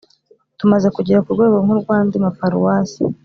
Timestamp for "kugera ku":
0.95-1.29